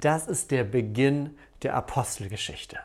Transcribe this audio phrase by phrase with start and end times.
[0.00, 2.78] das ist der Beginn der Apostelgeschichte.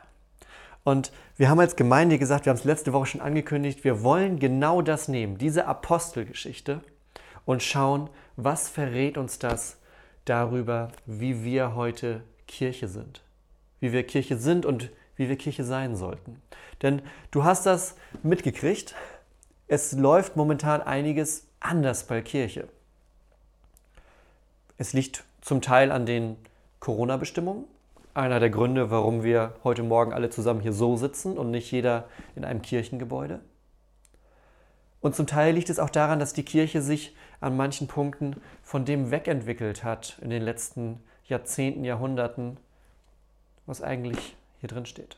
[0.82, 4.38] Und wir haben als Gemeinde gesagt, wir haben es letzte Woche schon angekündigt, wir wollen
[4.38, 6.82] genau das nehmen, diese Apostelgeschichte,
[7.46, 9.78] und schauen, was verrät uns das
[10.24, 13.22] darüber, wie wir heute Kirche sind.
[13.80, 16.40] Wie wir Kirche sind und wie wir Kirche sein sollten.
[16.82, 18.94] Denn du hast das mitgekriegt,
[19.68, 22.68] es läuft momentan einiges anders bei Kirche.
[24.76, 26.36] Es liegt zum Teil an den
[26.84, 27.64] Corona-Bestimmungen.
[28.12, 32.04] Einer der Gründe, warum wir heute Morgen alle zusammen hier so sitzen und nicht jeder
[32.36, 33.40] in einem Kirchengebäude.
[35.00, 38.84] Und zum Teil liegt es auch daran, dass die Kirche sich an manchen Punkten von
[38.84, 42.58] dem wegentwickelt hat in den letzten Jahrzehnten, Jahrhunderten,
[43.64, 45.16] was eigentlich hier drin steht.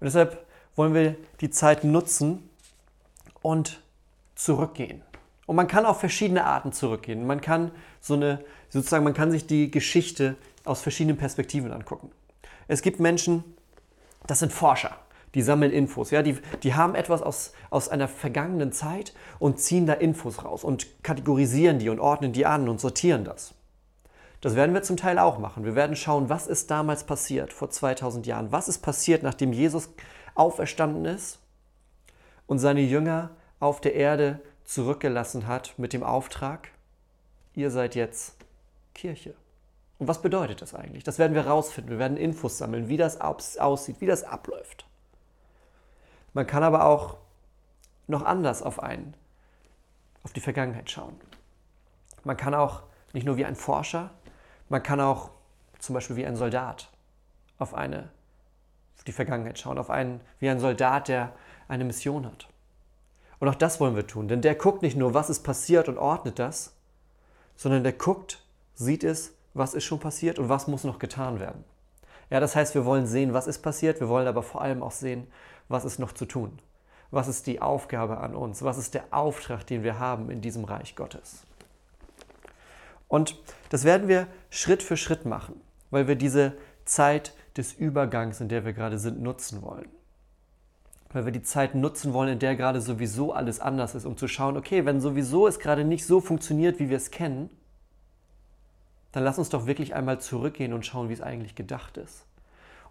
[0.00, 2.48] Und deshalb wollen wir die Zeit nutzen
[3.42, 3.82] und
[4.34, 5.02] zurückgehen.
[5.48, 7.26] Und man kann auf verschiedene Arten zurückgehen.
[7.26, 7.70] Man kann
[8.00, 12.10] so eine, sozusagen, man kann sich die Geschichte aus verschiedenen Perspektiven angucken.
[12.66, 13.44] Es gibt Menschen,
[14.26, 14.96] das sind Forscher,
[15.34, 16.10] die sammeln Infos.
[16.10, 16.22] Ja?
[16.22, 21.02] Die, die haben etwas aus, aus einer vergangenen Zeit und ziehen da Infos raus und
[21.02, 23.54] kategorisieren die und ordnen die an und sortieren das.
[24.40, 25.64] Das werden wir zum Teil auch machen.
[25.64, 28.52] Wir werden schauen, was ist damals passiert, vor 2000 Jahren.
[28.52, 29.88] Was ist passiert, nachdem Jesus
[30.36, 31.40] auferstanden ist
[32.46, 36.68] und seine Jünger auf der Erde zurückgelassen hat mit dem Auftrag,
[37.54, 38.37] ihr seid jetzt
[38.98, 39.34] Kirche.
[39.98, 41.04] Und was bedeutet das eigentlich?
[41.04, 41.92] Das werden wir rausfinden.
[41.92, 44.86] Wir werden Infos sammeln, wie das aussieht, wie das abläuft.
[46.34, 47.16] Man kann aber auch
[48.06, 49.14] noch anders auf einen,
[50.24, 51.14] auf die Vergangenheit schauen.
[52.24, 52.82] Man kann auch
[53.12, 54.10] nicht nur wie ein Forscher,
[54.68, 55.30] man kann auch
[55.78, 56.90] zum Beispiel wie ein Soldat
[57.58, 58.10] auf eine,
[58.96, 61.32] auf die Vergangenheit schauen, auf einen, wie ein Soldat, der
[61.68, 62.48] eine Mission hat.
[63.38, 65.98] Und auch das wollen wir tun, denn der guckt nicht nur, was ist passiert und
[65.98, 66.74] ordnet das,
[67.56, 68.42] sondern der guckt,
[68.78, 71.64] sieht es, was ist schon passiert und was muss noch getan werden.
[72.30, 74.92] Ja, das heißt, wir wollen sehen, was ist passiert, wir wollen aber vor allem auch
[74.92, 75.26] sehen,
[75.68, 76.58] was ist noch zu tun.
[77.10, 78.62] Was ist die Aufgabe an uns?
[78.62, 81.42] Was ist der Auftrag, den wir haben in diesem Reich Gottes?
[83.08, 83.38] Und
[83.70, 85.60] das werden wir Schritt für Schritt machen,
[85.90, 86.52] weil wir diese
[86.84, 89.88] Zeit des Übergangs, in der wir gerade sind, nutzen wollen
[91.10, 94.28] weil wir die Zeit nutzen wollen, in der gerade sowieso alles anders ist, um zu
[94.28, 97.48] schauen, okay, wenn sowieso es gerade nicht so funktioniert, wie wir es kennen,
[99.12, 102.24] dann lass uns doch wirklich einmal zurückgehen und schauen, wie es eigentlich gedacht ist.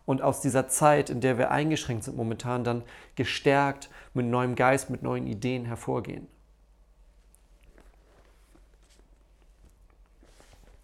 [0.05, 2.83] Und aus dieser Zeit, in der wir eingeschränkt sind momentan, dann
[3.15, 6.27] gestärkt mit neuem Geist, mit neuen Ideen hervorgehen.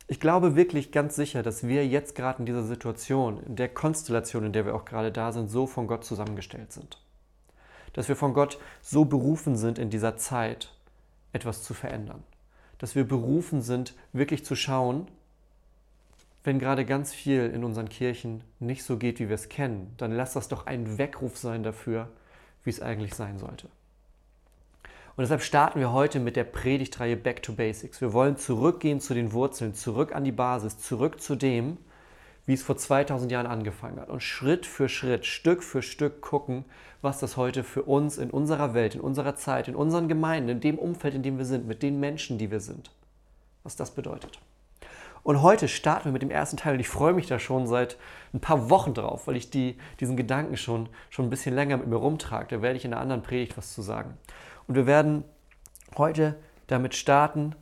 [0.07, 4.45] Ich glaube wirklich ganz sicher, dass wir jetzt gerade in dieser Situation, in der Konstellation,
[4.45, 6.97] in der wir auch gerade da sind, so von Gott zusammengestellt sind
[7.93, 10.73] dass wir von Gott so berufen sind in dieser Zeit,
[11.31, 12.23] etwas zu verändern.
[12.79, 15.07] Dass wir berufen sind, wirklich zu schauen,
[16.43, 20.11] wenn gerade ganz viel in unseren Kirchen nicht so geht, wie wir es kennen, dann
[20.11, 22.09] lass das doch ein Weckruf sein dafür,
[22.63, 23.67] wie es eigentlich sein sollte.
[25.15, 28.01] Und deshalb starten wir heute mit der Predigtreihe Back to Basics.
[28.01, 31.77] Wir wollen zurückgehen zu den Wurzeln, zurück an die Basis, zurück zu dem,
[32.45, 34.09] wie es vor 2000 Jahren angefangen hat.
[34.09, 36.65] Und Schritt für Schritt, Stück für Stück gucken,
[37.01, 40.61] was das heute für uns in unserer Welt, in unserer Zeit, in unseren Gemeinden, in
[40.61, 42.91] dem Umfeld, in dem wir sind, mit den Menschen, die wir sind,
[43.63, 44.39] was das bedeutet.
[45.23, 47.97] Und heute starten wir mit dem ersten Teil und ich freue mich da schon seit
[48.33, 51.87] ein paar Wochen drauf, weil ich die, diesen Gedanken schon, schon ein bisschen länger mit
[51.87, 52.57] mir rumtrage.
[52.57, 54.17] Da werde ich in einer anderen Predigt was zu sagen.
[54.67, 55.23] Und wir werden
[55.97, 56.35] heute
[56.67, 57.55] damit starten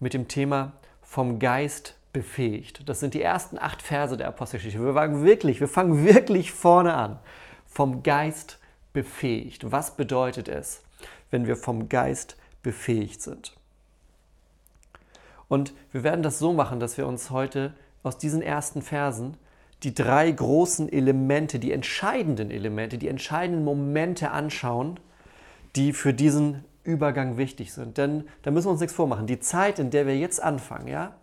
[0.00, 2.88] mit dem Thema vom Geist befähigt.
[2.88, 4.84] Das sind die ersten acht Verse der Apostelgeschichte.
[4.84, 7.18] Wir fangen wirklich, wir fangen wirklich vorne an.
[7.66, 8.58] Vom Geist
[8.92, 9.70] befähigt.
[9.70, 10.82] Was bedeutet es,
[11.30, 13.52] wenn wir vom Geist befähigt sind?
[15.54, 19.36] Und wir werden das so machen, dass wir uns heute aus diesen ersten Versen
[19.84, 24.98] die drei großen Elemente, die entscheidenden Elemente, die entscheidenden Momente anschauen,
[25.76, 27.98] die für diesen Übergang wichtig sind.
[27.98, 29.28] Denn da müssen wir uns nichts vormachen.
[29.28, 31.14] Die Zeit, in der wir jetzt anfangen, ja,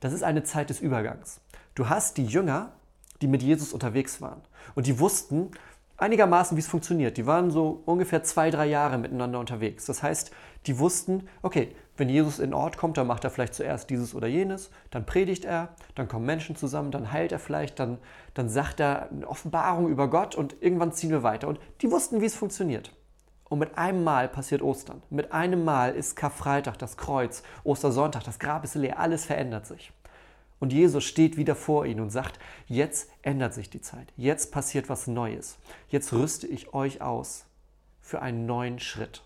[0.00, 1.40] das ist eine Zeit des Übergangs.
[1.76, 2.72] Du hast die Jünger,
[3.22, 4.40] die mit Jesus unterwegs waren
[4.74, 5.52] und die wussten
[5.96, 7.16] einigermaßen, wie es funktioniert.
[7.16, 9.86] Die waren so ungefähr zwei, drei Jahre miteinander unterwegs.
[9.86, 10.30] Das heißt,
[10.66, 14.14] die wussten, okay, wenn Jesus in den Ort kommt, dann macht er vielleicht zuerst dieses
[14.14, 17.98] oder jenes, dann predigt er, dann kommen Menschen zusammen, dann heilt er vielleicht, dann,
[18.34, 21.48] dann sagt er eine Offenbarung über Gott und irgendwann ziehen wir weiter.
[21.48, 22.92] Und die wussten, wie es funktioniert.
[23.48, 25.02] Und mit einem Mal passiert Ostern.
[25.08, 29.92] Mit einem Mal ist Karfreitag, das Kreuz, Ostersonntag, das Grab ist leer, alles verändert sich.
[30.58, 34.88] Und Jesus steht wieder vor ihnen und sagt, jetzt ändert sich die Zeit, jetzt passiert
[34.88, 35.58] was Neues,
[35.88, 37.44] jetzt rüste ich euch aus
[38.00, 39.22] für einen neuen Schritt.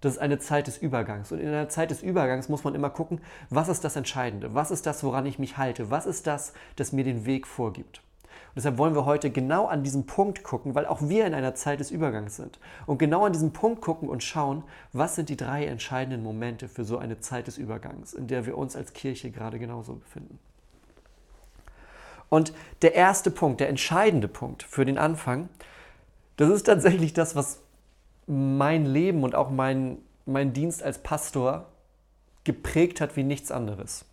[0.00, 1.30] Das ist eine Zeit des Übergangs.
[1.30, 3.20] Und in einer Zeit des Übergangs muss man immer gucken,
[3.50, 4.54] was ist das Entscheidende?
[4.54, 5.90] Was ist das, woran ich mich halte?
[5.90, 8.00] Was ist das, das mir den Weg vorgibt?
[8.50, 11.54] Und deshalb wollen wir heute genau an diesen Punkt gucken, weil auch wir in einer
[11.54, 12.58] Zeit des Übergangs sind.
[12.84, 16.84] Und genau an diesen Punkt gucken und schauen, was sind die drei entscheidenden Momente für
[16.84, 20.40] so eine Zeit des Übergangs, in der wir uns als Kirche gerade genauso befinden.
[22.28, 22.52] Und
[22.82, 25.48] der erste Punkt, der entscheidende Punkt für den Anfang,
[26.36, 27.60] das ist tatsächlich das, was
[28.26, 31.66] mein Leben und auch mein, mein Dienst als Pastor
[32.44, 34.06] geprägt hat wie nichts anderes.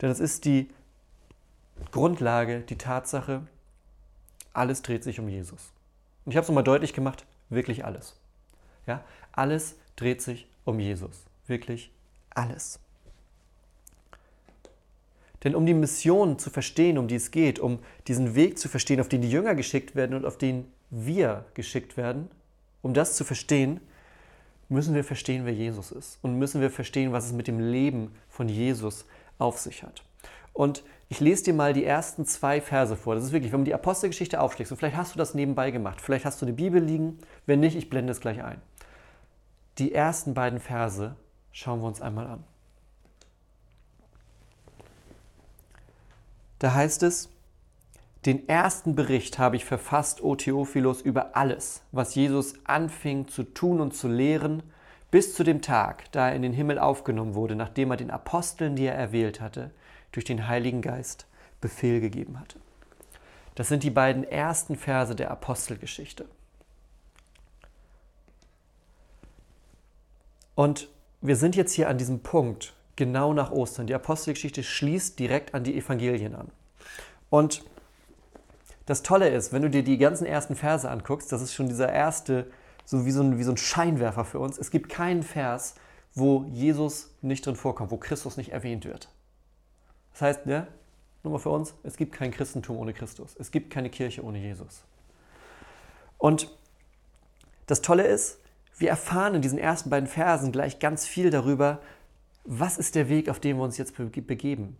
[0.00, 0.70] Denn es ist die
[1.92, 3.42] Grundlage, die Tatsache,
[4.52, 5.72] alles dreht sich um Jesus.
[6.24, 8.16] Und ich habe es nochmal deutlich gemacht, wirklich alles.
[8.86, 11.24] Ja, alles dreht sich um Jesus.
[11.46, 11.90] Wirklich
[12.30, 12.78] alles.
[15.44, 17.78] Denn um die Mission zu verstehen, um die es geht, um
[18.08, 21.96] diesen Weg zu verstehen, auf den die Jünger geschickt werden und auf den wir geschickt
[21.96, 22.30] werden,
[22.82, 23.80] um das zu verstehen,
[24.68, 26.18] müssen wir verstehen, wer Jesus ist.
[26.22, 29.06] Und müssen wir verstehen, was es mit dem Leben von Jesus
[29.38, 30.04] auf sich hat.
[30.52, 33.16] Und ich lese dir mal die ersten zwei Verse vor.
[33.16, 36.00] Das ist wirklich, wenn du die Apostelgeschichte aufschlägst, und vielleicht hast du das nebenbei gemacht,
[36.00, 38.62] vielleicht hast du die Bibel liegen, wenn nicht, ich blende es gleich ein.
[39.78, 41.16] Die ersten beiden Verse
[41.50, 42.44] schauen wir uns einmal an.
[46.60, 47.28] Da heißt es,
[48.24, 53.80] den ersten Bericht habe ich verfasst, O Theophilus, über alles, was Jesus anfing zu tun
[53.80, 54.62] und zu lehren,
[55.10, 58.76] bis zu dem Tag, da er in den Himmel aufgenommen wurde, nachdem er den Aposteln,
[58.76, 59.72] die er erwählt hatte,
[60.12, 61.26] durch den Heiligen Geist
[61.60, 62.58] Befehl gegeben hatte.
[63.54, 66.26] Das sind die beiden ersten Verse der Apostelgeschichte.
[70.54, 70.88] Und
[71.20, 73.86] wir sind jetzt hier an diesem Punkt, genau nach Ostern.
[73.86, 76.48] Die Apostelgeschichte schließt direkt an die Evangelien an.
[77.28, 77.64] Und
[78.86, 81.92] das Tolle ist, wenn du dir die ganzen ersten Verse anguckst, das ist schon dieser
[81.92, 82.50] erste,
[82.84, 84.58] so wie so ein, wie so ein Scheinwerfer für uns.
[84.58, 85.74] Es gibt keinen Vers,
[86.14, 89.08] wo Jesus nicht drin vorkommt, wo Christus nicht erwähnt wird.
[90.12, 90.66] Das heißt, ne,
[91.22, 93.36] nur mal für uns, es gibt kein Christentum ohne Christus.
[93.38, 94.84] Es gibt keine Kirche ohne Jesus.
[96.18, 96.50] Und
[97.66, 98.38] das Tolle ist,
[98.78, 101.80] wir erfahren in diesen ersten beiden Versen gleich ganz viel darüber,
[102.44, 104.76] was ist der Weg, auf den wir uns jetzt begeben.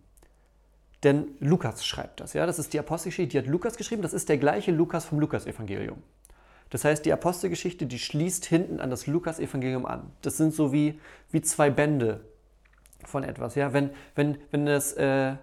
[1.03, 4.29] Denn Lukas schreibt das, ja, das ist die Apostelgeschichte, die hat Lukas geschrieben, das ist
[4.29, 6.01] der gleiche Lukas vom Lukas-Evangelium.
[6.69, 10.11] Das heißt, die Apostelgeschichte, die schließt hinten an das Lukas-Evangelium an.
[10.21, 10.99] Das sind so wie,
[11.31, 12.21] wie zwei Bände
[13.07, 13.55] von etwas.
[13.55, 13.73] Ja?
[13.73, 15.35] Wenn, wenn, wenn das, äh,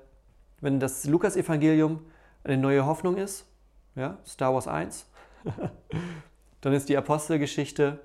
[0.60, 2.04] wenn das Lukas-Evangelium
[2.44, 3.46] eine neue Hoffnung ist,
[3.94, 4.18] ja?
[4.26, 5.06] Star Wars 1,
[6.60, 8.00] dann ist die Apostelgeschichte,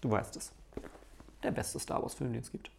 [0.00, 0.52] du weißt es,
[1.42, 2.70] der beste Star Wars-Film, den es gibt.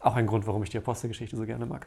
[0.00, 1.86] Auch ein Grund, warum ich die Apostelgeschichte so gerne mag.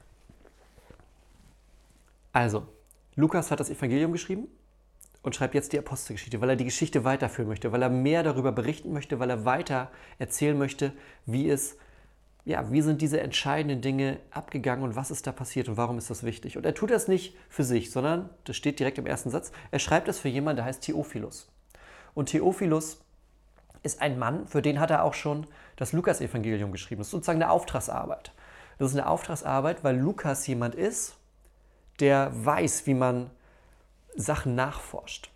[2.31, 2.68] Also,
[3.16, 4.48] Lukas hat das Evangelium geschrieben
[5.23, 8.51] und schreibt jetzt die Apostelgeschichte, weil er die Geschichte weiterführen möchte, weil er mehr darüber
[8.51, 9.89] berichten möchte, weil er weiter
[10.19, 10.93] erzählen möchte,
[11.25, 11.77] wie es
[12.45, 16.09] ja, wie sind diese entscheidenden Dinge abgegangen und was ist da passiert und warum ist
[16.09, 16.57] das wichtig?
[16.57, 19.79] Und er tut das nicht für sich, sondern, das steht direkt im ersten Satz, er
[19.79, 21.49] schreibt das für jemanden, der heißt Theophilus.
[22.13, 22.99] Und Theophilus
[23.81, 25.47] ist ein Mann, für den hat er auch schon
[25.77, 26.99] das Lukas-Evangelium geschrieben.
[26.99, 28.33] Das ist sozusagen eine Auftragsarbeit.
[28.77, 31.15] Das ist eine Auftragsarbeit, weil Lukas jemand ist,
[32.01, 33.29] der weiß, wie man
[34.15, 35.30] Sachen nachforscht.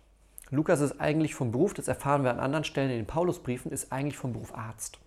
[0.50, 3.92] Lukas ist eigentlich vom Beruf, das erfahren wir an anderen Stellen in den Paulusbriefen, ist
[3.92, 4.98] eigentlich vom Beruf Arzt.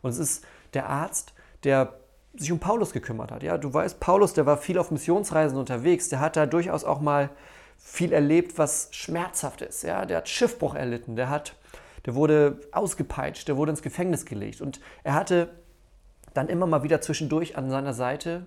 [0.00, 0.44] Und es ist
[0.74, 1.34] der Arzt,
[1.64, 1.94] der
[2.34, 3.42] sich um Paulus gekümmert hat.
[3.42, 7.00] Ja, du weißt, Paulus, der war viel auf Missionsreisen unterwegs, der hat da durchaus auch
[7.00, 7.30] mal
[7.76, 9.82] viel erlebt, was schmerzhaft ist.
[9.82, 11.56] Ja, der hat Schiffbruch erlitten, der hat,
[12.06, 15.50] der wurde ausgepeitscht, der wurde ins Gefängnis gelegt und er hatte
[16.34, 18.46] dann immer mal wieder zwischendurch an seiner Seite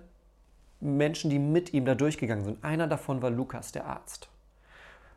[0.80, 2.64] Menschen, die mit ihm da durchgegangen sind.
[2.64, 4.31] Einer davon war Lukas, der Arzt.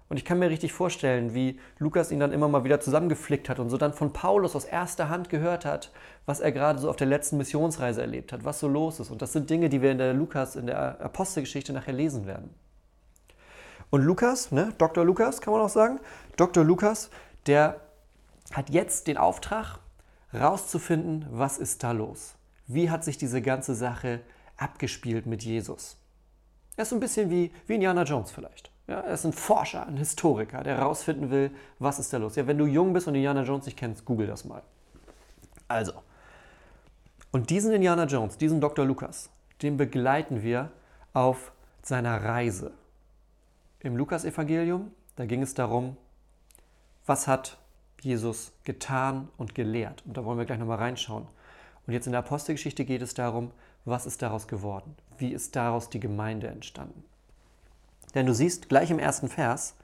[0.07, 3.59] Und ich kann mir richtig vorstellen, wie Lukas ihn dann immer mal wieder zusammengeflickt hat
[3.59, 5.91] und so dann von Paulus aus erster Hand gehört hat,
[6.27, 9.09] was er gerade so auf der letzten Missionsreise erlebt hat, was so los ist.
[9.09, 12.53] Und das sind Dinge, die wir in der Lukas, in der Apostelgeschichte nachher lesen werden.
[13.89, 15.03] Und Lukas, ne, Dr.
[15.03, 15.99] Lukas kann man auch sagen,
[16.37, 16.63] Dr.
[16.63, 17.09] Lukas,
[17.47, 17.81] der
[18.51, 19.79] hat jetzt den Auftrag,
[20.33, 22.35] rauszufinden, was ist da los?
[22.67, 24.21] Wie hat sich diese ganze Sache
[24.57, 25.97] abgespielt mit Jesus?
[26.75, 28.74] Er ist so ein bisschen wie, wie Indiana Jones vielleicht.
[28.87, 32.35] Ja, er ist ein Forscher, ein Historiker, der herausfinden will, was ist da los.
[32.35, 34.61] Ja, wenn du jung bist und Indiana Jones nicht kennst, google das mal.
[35.67, 35.93] Also,
[37.31, 38.85] und diesen Indiana Jones, diesen Dr.
[38.85, 39.29] Lukas,
[39.61, 40.71] den begleiten wir
[41.13, 41.51] auf
[41.81, 42.71] seiner Reise.
[43.79, 45.97] Im Lukas-Evangelium, da ging es darum,
[47.05, 47.57] was hat
[48.01, 50.03] Jesus getan und gelehrt.
[50.05, 51.27] Und da wollen wir gleich nochmal reinschauen.
[51.85, 53.51] Und jetzt in der Apostelgeschichte geht es darum,
[53.83, 54.95] was ist daraus geworden?
[55.17, 57.03] Wie ist daraus die Gemeinde entstanden?
[58.15, 59.75] Denn du siehst gleich im ersten Vers,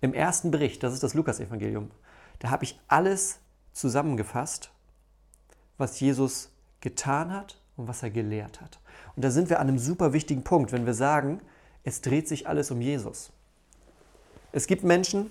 [0.00, 1.90] im ersten Bericht, das ist das Lukas-Evangelium,
[2.38, 3.38] da habe ich alles
[3.72, 4.70] zusammengefasst,
[5.78, 8.78] was Jesus getan hat und was er gelehrt hat.
[9.16, 11.40] Und da sind wir an einem super wichtigen Punkt, wenn wir sagen,
[11.82, 13.32] es dreht sich alles um Jesus.
[14.52, 15.30] Es gibt Menschen,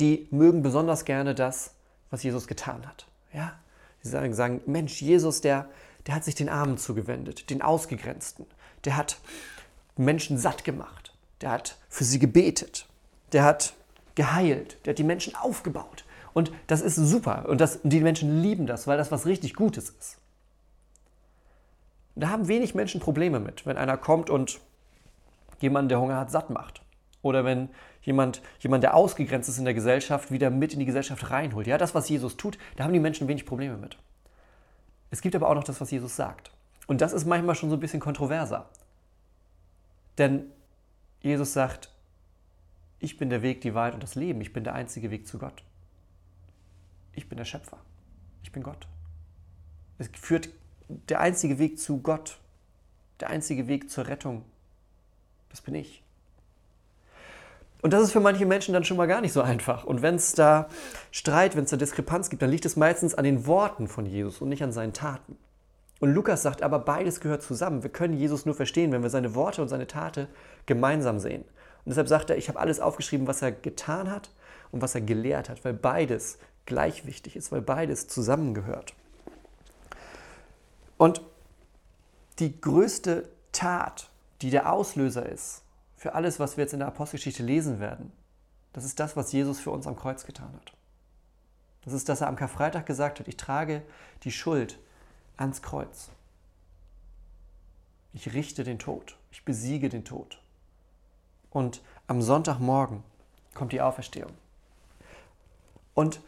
[0.00, 1.74] die mögen besonders gerne das,
[2.10, 3.06] was Jesus getan hat.
[3.32, 3.58] Ja?
[4.02, 5.68] Sie sagen, sagen Mensch, Jesus, der,
[6.06, 8.46] der hat sich den Armen zugewendet, den Ausgegrenzten.
[8.84, 9.18] Der hat
[9.96, 11.03] Menschen satt gemacht.
[11.40, 12.86] Der hat für sie gebetet.
[13.32, 13.74] Der hat
[14.14, 14.78] geheilt.
[14.84, 16.04] Der hat die Menschen aufgebaut.
[16.32, 17.46] Und das ist super.
[17.48, 20.18] Und das, die Menschen lieben das, weil das was richtig Gutes ist.
[22.16, 24.60] Da haben wenig Menschen Probleme mit, wenn einer kommt und
[25.60, 26.82] jemanden, der Hunger hat, satt macht.
[27.22, 27.70] Oder wenn
[28.02, 31.66] jemand, jemand, der ausgegrenzt ist in der Gesellschaft, wieder mit in die Gesellschaft reinholt.
[31.66, 33.96] Ja, das, was Jesus tut, da haben die Menschen wenig Probleme mit.
[35.10, 36.50] Es gibt aber auch noch das, was Jesus sagt.
[36.86, 38.68] Und das ist manchmal schon so ein bisschen kontroverser.
[40.18, 40.44] Denn
[41.24, 41.90] Jesus sagt,
[42.98, 44.42] ich bin der Weg, die Wahrheit und das Leben.
[44.42, 45.64] Ich bin der einzige Weg zu Gott.
[47.14, 47.78] Ich bin der Schöpfer.
[48.42, 48.86] Ich bin Gott.
[49.96, 50.50] Es führt
[50.88, 52.38] der einzige Weg zu Gott,
[53.20, 54.44] der einzige Weg zur Rettung.
[55.48, 56.02] Das bin ich.
[57.80, 59.84] Und das ist für manche Menschen dann schon mal gar nicht so einfach.
[59.84, 60.68] Und wenn es da
[61.10, 64.42] Streit, wenn es da Diskrepanz gibt, dann liegt es meistens an den Worten von Jesus
[64.42, 65.38] und nicht an seinen Taten.
[66.04, 67.82] Und Lukas sagt aber, beides gehört zusammen.
[67.82, 70.26] Wir können Jesus nur verstehen, wenn wir seine Worte und seine Taten
[70.66, 71.40] gemeinsam sehen.
[71.40, 74.28] Und deshalb sagt er, ich habe alles aufgeschrieben, was er getan hat
[74.70, 78.92] und was er gelehrt hat, weil beides gleich wichtig ist, weil beides zusammengehört.
[80.98, 81.22] Und
[82.38, 84.10] die größte Tat,
[84.42, 85.62] die der Auslöser ist
[85.96, 88.12] für alles, was wir jetzt in der Apostelgeschichte lesen werden,
[88.74, 90.74] das ist das, was Jesus für uns am Kreuz getan hat.
[91.86, 93.80] Das ist, dass er am Karfreitag gesagt hat, ich trage
[94.24, 94.78] die Schuld
[95.36, 96.10] ans Kreuz.
[98.12, 100.40] Ich richte den Tod, ich besiege den Tod.
[101.50, 103.02] Und am Sonntagmorgen
[103.54, 104.32] kommt die Auferstehung.
[105.94, 106.20] Und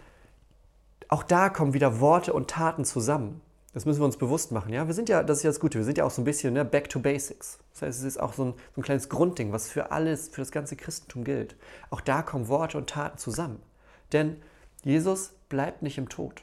[1.09, 3.41] auch da kommen wieder Worte und Taten zusammen.
[3.73, 4.73] Das müssen wir uns bewusst machen.
[4.73, 4.87] Ja?
[4.87, 6.55] Wir sind ja, das ist ja das Gute, wir sind ja auch so ein bisschen
[6.55, 7.59] ne, back to basics.
[7.73, 10.41] Das heißt, es ist auch so ein, so ein kleines Grundding, was für alles, für
[10.41, 11.57] das ganze Christentum gilt.
[11.91, 13.61] Auch da kommen Worte und Taten zusammen.
[14.13, 14.41] Denn
[14.83, 16.43] Jesus bleibt nicht im Tod.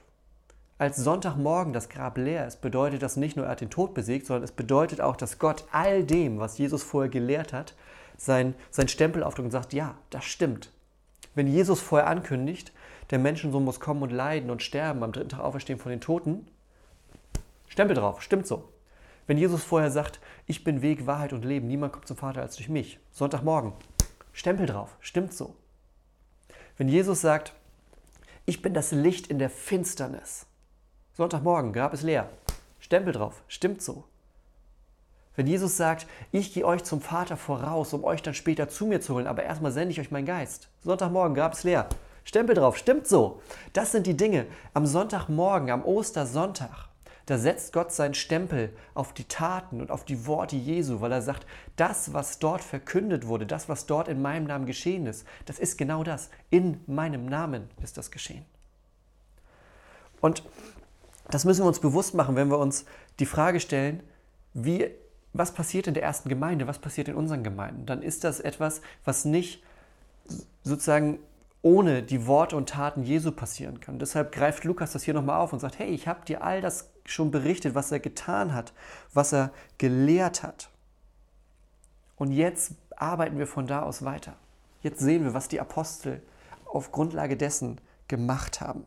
[0.83, 4.25] Als Sonntagmorgen das Grab leer ist, bedeutet das nicht nur, er hat den Tod besiegt,
[4.25, 7.73] sondern es bedeutet auch, dass Gott all dem, was Jesus vorher gelehrt hat,
[8.17, 10.73] sein, sein Stempel aufdrückt und sagt, ja, das stimmt.
[11.35, 12.73] Wenn Jesus vorher ankündigt,
[13.11, 16.49] der Menschensohn muss kommen und leiden und sterben, am dritten Tag auferstehen von den Toten,
[17.69, 18.67] Stempel drauf, stimmt so.
[19.25, 22.57] Wenn Jesus vorher sagt, ich bin Weg, Wahrheit und Leben, niemand kommt zum Vater als
[22.57, 23.71] durch mich, Sonntagmorgen,
[24.33, 25.55] Stempel drauf, stimmt so.
[26.75, 27.53] Wenn Jesus sagt,
[28.45, 30.45] ich bin das Licht in der Finsternis,
[31.15, 32.27] Sonntagmorgen, Grab ist leer,
[32.79, 34.03] Stempel drauf, stimmt so.
[35.35, 38.99] Wenn Jesus sagt, ich gehe euch zum Vater voraus, um euch dann später zu mir
[38.99, 40.69] zu holen, aber erstmal sende ich euch meinen Geist.
[40.81, 41.87] Sonntagmorgen, Grab ist leer.
[42.23, 43.41] Stempel drauf, stimmt so.
[43.73, 44.47] Das sind die Dinge.
[44.73, 46.89] Am Sonntagmorgen, am Ostersonntag,
[47.25, 51.21] da setzt Gott seinen Stempel auf die Taten und auf die Worte Jesu, weil er
[51.21, 55.59] sagt, das, was dort verkündet wurde, das, was dort in meinem Namen geschehen ist, das
[55.59, 56.29] ist genau das.
[56.49, 58.45] In meinem Namen ist das geschehen.
[60.21, 60.43] Und
[61.29, 62.85] das müssen wir uns bewusst machen, wenn wir uns
[63.19, 64.03] die Frage stellen,
[64.53, 64.89] wie,
[65.33, 68.81] was passiert in der ersten Gemeinde, was passiert in unseren Gemeinden, dann ist das etwas,
[69.05, 69.63] was nicht
[70.63, 71.19] sozusagen
[71.61, 73.97] ohne die Worte und Taten Jesu passieren kann.
[73.97, 76.89] Deshalb greift Lukas das hier nochmal auf und sagt, hey, ich habe dir all das
[77.05, 78.73] schon berichtet, was er getan hat,
[79.13, 80.69] was er gelehrt hat.
[82.17, 84.35] Und jetzt arbeiten wir von da aus weiter.
[84.81, 86.21] Jetzt sehen wir, was die Apostel
[86.65, 88.83] auf Grundlage dessen gemacht haben.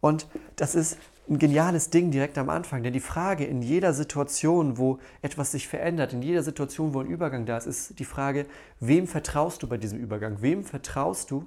[0.00, 4.76] Und das ist ein geniales Ding direkt am Anfang, denn die Frage in jeder Situation,
[4.76, 8.46] wo etwas sich verändert, in jeder Situation, wo ein Übergang da ist, ist die Frage,
[8.80, 10.42] wem vertraust du bei diesem Übergang?
[10.42, 11.46] Wem vertraust du,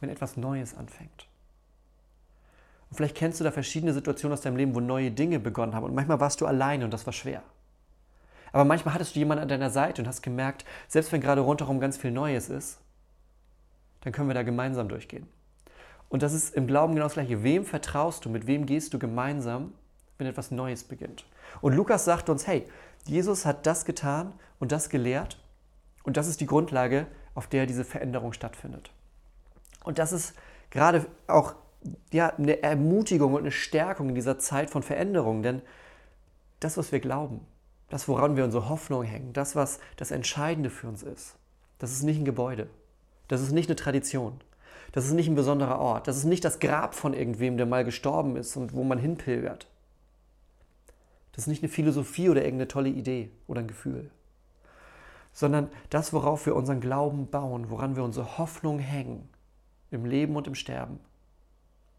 [0.00, 1.26] wenn etwas Neues anfängt.
[2.88, 5.84] Und vielleicht kennst du da verschiedene Situationen aus deinem Leben, wo neue Dinge begonnen haben.
[5.84, 7.42] Und manchmal warst du alleine und das war schwer.
[8.50, 11.80] Aber manchmal hattest du jemanden an deiner Seite und hast gemerkt, selbst wenn gerade rundherum
[11.80, 12.78] ganz viel Neues ist,
[14.00, 15.26] dann können wir da gemeinsam durchgehen.
[16.08, 17.42] Und das ist im Glauben genau das Gleiche.
[17.42, 18.30] Wem vertraust du?
[18.30, 19.72] Mit wem gehst du gemeinsam,
[20.16, 21.26] wenn etwas Neues beginnt?
[21.60, 22.66] Und Lukas sagt uns, hey,
[23.06, 25.38] Jesus hat das getan und das gelehrt.
[26.02, 28.90] Und das ist die Grundlage, auf der diese Veränderung stattfindet.
[29.84, 30.34] Und das ist
[30.70, 31.54] gerade auch
[32.12, 35.62] ja, eine Ermutigung und eine Stärkung in dieser Zeit von Veränderung, denn
[36.60, 37.46] das, was wir glauben,
[37.88, 41.36] das, woran wir unsere Hoffnung hängen, das, was das Entscheidende für uns ist,
[41.78, 42.68] das ist nicht ein Gebäude,
[43.28, 44.40] das ist nicht eine Tradition,
[44.98, 47.84] das ist nicht ein besonderer Ort, das ist nicht das Grab von irgendwem, der mal
[47.84, 49.68] gestorben ist und wo man hinpilgert.
[51.30, 54.10] Das ist nicht eine Philosophie oder irgendeine tolle Idee oder ein Gefühl,
[55.32, 59.28] sondern das, worauf wir unseren Glauben bauen, woran wir unsere Hoffnung hängen,
[59.92, 60.98] im Leben und im Sterben.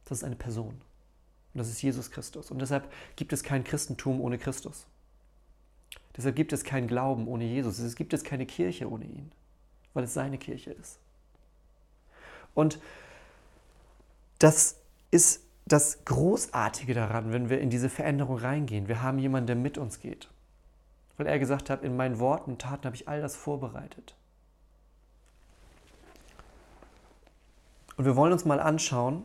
[0.04, 0.82] Das ist eine Person.
[1.54, 2.52] Und das ist Jesus Christus.
[2.52, 4.88] Und deshalb gibt es kein Christentum ohne Christus.
[6.18, 7.80] Deshalb gibt es keinen Glauben ohne Jesus.
[7.80, 9.32] Es gibt es keine Kirche ohne ihn,
[9.94, 11.00] weil es seine Kirche ist.
[12.60, 12.78] Und
[14.40, 14.76] das
[15.12, 18.90] ist das Großartige daran, wenn wir in diese Veränderung reingehen.
[18.90, 20.30] Wir haben jemanden, der mit uns geht.
[21.16, 24.14] Weil er gesagt hat, in meinen Worten und Taten habe ich all das vorbereitet.
[27.96, 29.24] Und wir wollen uns mal anschauen,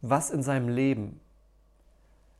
[0.00, 1.20] was in seinem Leben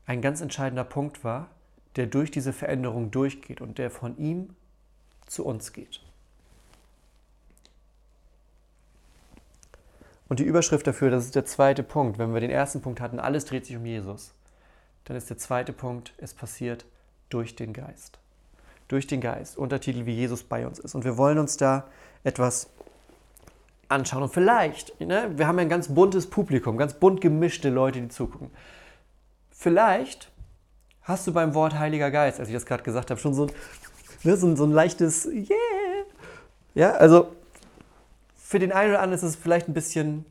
[0.07, 1.51] ein ganz entscheidender Punkt war,
[1.95, 4.57] der durch diese Veränderung durchgeht und der von ihm
[5.27, 6.01] zu uns geht.
[10.31, 12.21] Und die Überschrift dafür, das ist der zweite Punkt.
[12.21, 14.33] Wenn wir den ersten Punkt hatten, alles dreht sich um Jesus,
[15.05, 16.87] dann ist der zweite Punkt, es passiert
[17.31, 18.21] durch den Geist.
[18.87, 19.59] Durch den Geist.
[19.59, 20.95] Untertitel, wie Jesus bei uns ist.
[20.95, 21.89] Und wir wollen uns da
[22.23, 22.71] etwas
[23.89, 24.23] anschauen.
[24.23, 28.09] Und vielleicht, ne, wir haben ja ein ganz buntes Publikum, ganz bunt gemischte Leute, die
[28.09, 28.53] zugucken.
[29.51, 30.31] Vielleicht
[31.03, 33.49] hast du beim Wort Heiliger Geist, als ich das gerade gesagt habe, schon so,
[34.23, 35.57] ne, so, so ein leichtes Yeah.
[36.77, 37.33] Ja, also
[38.51, 40.25] für den einen oder anderen ist es vielleicht ein bisschen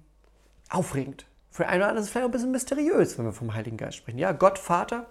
[0.69, 1.25] aufregend.
[1.51, 3.77] Für den einen oder anderen ist es vielleicht ein bisschen mysteriös, wenn wir vom Heiligen
[3.77, 4.19] Geist sprechen.
[4.19, 5.05] Ja, Gott, Vater,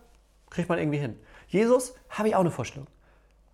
[0.50, 1.18] kriegt man irgendwie hin.
[1.46, 2.86] Jesus, habe ich auch eine Vorstellung.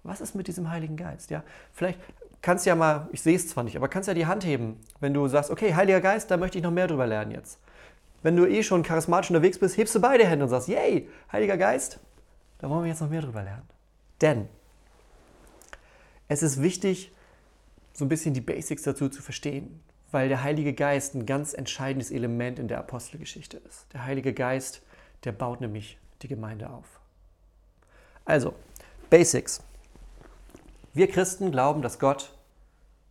[0.03, 1.31] Was ist mit diesem Heiligen Geist?
[1.31, 2.01] Ja, vielleicht
[2.43, 4.81] kannst du ja mal, ich sehe es zwar nicht, aber kannst ja die Hand heben,
[4.99, 7.61] wenn du sagst, okay, Heiliger Geist, da möchte ich noch mehr drüber lernen jetzt.
[8.25, 11.57] Wenn du eh schon charismatisch unterwegs bist, hebst du beide Hände und sagst, yay, Heiliger
[11.57, 12.01] Geist,
[12.59, 13.69] da wollen wir jetzt noch mehr drüber lernen.
[14.21, 14.49] Denn
[16.27, 17.14] es ist wichtig,
[17.95, 22.11] so ein bisschen die Basics dazu zu verstehen, weil der Heilige Geist ein ganz entscheidendes
[22.11, 23.87] Element in der Apostelgeschichte ist.
[23.93, 24.83] Der Heilige Geist,
[25.25, 27.01] der baut nämlich die Gemeinde auf.
[28.25, 28.55] Also,
[29.11, 29.63] Basics.
[30.93, 32.37] Wir Christen glauben, dass Gott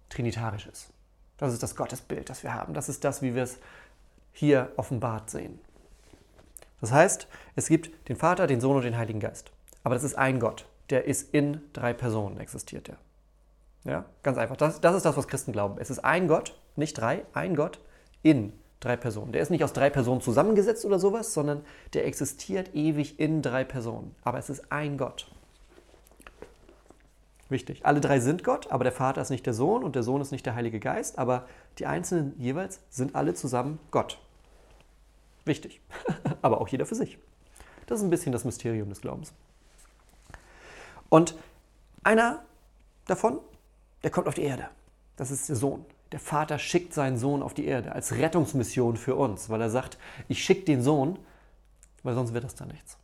[0.09, 0.89] trinitarisch ist.
[1.37, 2.73] Das ist das Gottesbild, das wir haben.
[2.73, 3.57] Das ist das, wie wir es
[4.31, 5.59] hier offenbart sehen.
[6.81, 9.51] Das heißt, es gibt den Vater, den Sohn und den Heiligen Geist.
[9.83, 10.65] Aber das ist ein Gott.
[10.89, 12.97] Der ist in drei Personen existiert er.
[13.85, 14.57] Ganz einfach.
[14.57, 15.77] Das, das ist das, was Christen glauben.
[15.79, 17.79] Es ist ein Gott, nicht drei, ein Gott
[18.21, 19.31] in drei Personen.
[19.31, 23.63] Der ist nicht aus drei Personen zusammengesetzt oder sowas, sondern der existiert ewig in drei
[23.63, 24.15] Personen.
[24.23, 25.29] Aber es ist ein Gott.
[27.49, 27.85] Wichtig.
[27.85, 30.31] Alle drei sind Gott, aber der Vater ist nicht der Sohn und der Sohn ist
[30.31, 31.45] nicht der Heilige Geist, aber
[31.77, 34.17] die Einzelnen jeweils sind alle zusammen Gott.
[35.45, 35.81] Wichtig.
[36.41, 37.19] aber auch jeder für sich.
[37.85, 39.33] Das ist ein bisschen das Mysterium des Glaubens.
[41.09, 41.35] Und
[42.03, 42.43] einer
[43.05, 43.39] davon
[44.03, 44.69] der kommt auf die Erde.
[45.15, 45.85] Das ist der Sohn.
[46.11, 49.97] Der Vater schickt seinen Sohn auf die Erde als Rettungsmission für uns, weil er sagt,
[50.27, 51.17] ich schicke den Sohn,
[52.03, 52.97] weil sonst wird das da nichts.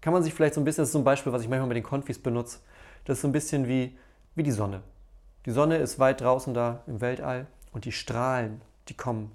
[0.00, 1.68] Kann man sich vielleicht so ein bisschen, das ist so ein Beispiel, was ich manchmal
[1.68, 2.60] mit den Konfis benutze,
[3.04, 3.96] das ist so ein bisschen wie,
[4.34, 4.82] wie die Sonne.
[5.44, 9.32] Die Sonne ist weit draußen da im Weltall und die Strahlen, die kommen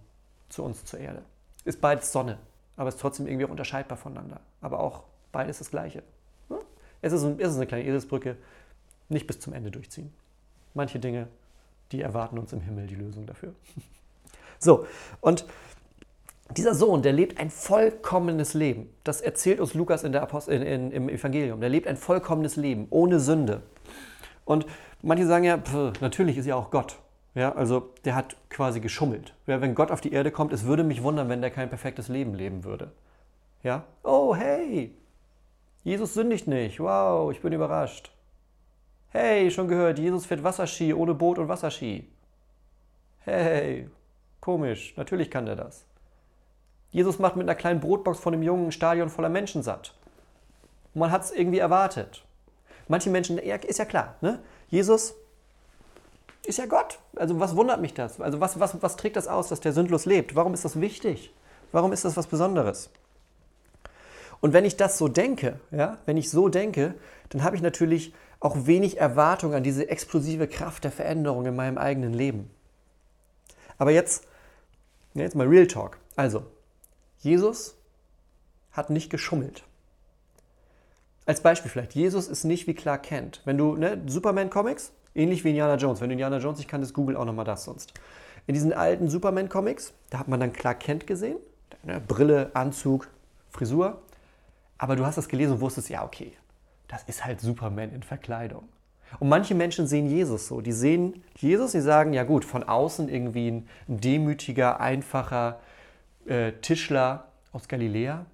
[0.50, 1.22] zu uns zur Erde.
[1.64, 2.38] Ist beides Sonne,
[2.76, 4.40] aber ist trotzdem irgendwie auch unterscheidbar voneinander.
[4.62, 6.02] Aber auch beides das Gleiche.
[7.02, 8.38] Es ist, es ist eine kleine Eselsbrücke,
[9.10, 10.12] nicht bis zum Ende durchziehen
[10.74, 11.28] manche Dinge,
[11.92, 13.54] die erwarten uns im Himmel die Lösung dafür.
[14.60, 14.88] So,
[15.22, 15.46] und
[16.56, 18.90] dieser Sohn, der lebt ein vollkommenes Leben.
[19.04, 21.62] Das erzählt uns Lukas in der Apostel, in, in, im Evangelium.
[21.62, 23.62] Der lebt ein vollkommenes Leben, ohne Sünde.
[24.46, 24.66] Und
[25.04, 26.98] manche sagen ja, pff, natürlich ist ja auch Gott.
[27.36, 29.36] Ja, also der hat quasi geschummelt.
[29.46, 32.08] Ja, wenn Gott auf die Erde kommt, es würde mich wundern, wenn der kein perfektes
[32.08, 32.92] Leben leben würde.
[33.62, 34.92] Ja, oh hey,
[35.84, 36.80] Jesus sündigt nicht.
[36.80, 38.12] Wow, ich bin überrascht.
[39.10, 42.08] Hey, schon gehört, Jesus fährt Wasserski ohne Boot und Wasserski.
[43.20, 43.90] Hey,
[44.42, 45.86] komisch, natürlich kann der das.
[46.92, 49.94] Jesus macht mit einer kleinen Brotbox von einem Jungen Stadion voller Menschen satt.
[50.94, 52.26] Und man hat es irgendwie erwartet.
[52.88, 54.40] Manche Menschen, ja, ist ja klar, ne?
[54.70, 55.16] Jesus
[56.46, 57.00] ist ja Gott.
[57.16, 58.20] Also was wundert mich das?
[58.20, 60.36] Also was, was, was trägt das aus, dass der sündlos lebt?
[60.36, 61.34] Warum ist das wichtig?
[61.72, 62.90] Warum ist das was Besonderes?
[64.40, 66.94] Und wenn ich das so denke, ja, wenn ich so denke,
[67.30, 71.78] dann habe ich natürlich auch wenig Erwartung an diese explosive Kraft der Veränderung in meinem
[71.78, 72.50] eigenen Leben.
[73.78, 74.28] Aber jetzt,
[75.14, 75.98] jetzt mal Real Talk.
[76.16, 76.46] Also,
[77.20, 77.76] Jesus
[78.72, 79.64] hat nicht geschummelt.
[81.26, 83.42] Als Beispiel vielleicht, Jesus ist nicht wie Clark Kent.
[83.44, 86.00] Wenn du, ne, Superman-Comics, ähnlich wie Indiana Jones.
[86.00, 87.94] Wenn du Indiana Jones nicht kanntest, google auch nochmal das sonst.
[88.46, 91.38] In diesen alten Superman-Comics, da hat man dann Clark Kent gesehen.
[91.84, 93.10] Ne, Brille, Anzug,
[93.50, 94.02] Frisur.
[94.78, 96.32] Aber du hast das gelesen und wusstest, ja, okay,
[96.88, 98.70] das ist halt Superman in Verkleidung.
[99.20, 100.62] Und manche Menschen sehen Jesus so.
[100.62, 105.60] Die sehen Jesus, die sagen, ja gut, von außen irgendwie ein demütiger, einfacher
[106.26, 108.26] äh, Tischler aus Galiläa.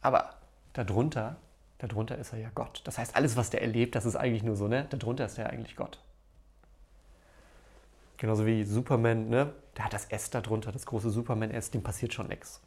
[0.00, 0.34] Aber
[0.74, 1.36] darunter,
[1.78, 2.82] darunter ist er ja Gott.
[2.84, 4.86] Das heißt, alles, was der erlebt, das ist eigentlich nur so, ne?
[4.90, 6.00] Darunter ist er eigentlich Gott.
[8.16, 9.52] Genauso wie Superman, ne?
[9.74, 12.60] Da hat das S darunter, das große Superman-S, dem passiert schon nichts.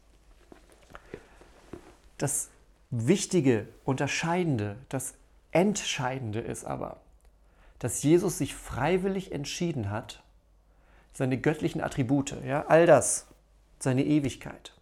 [2.18, 2.50] das
[2.90, 5.14] Wichtige, Unterscheidende, das
[5.56, 7.00] Entscheidende ist aber,
[7.78, 10.22] dass Jesus sich freiwillig entschieden hat,
[11.14, 13.26] seine göttlichen Attribute, ja, all das,
[13.78, 14.74] seine Ewigkeit,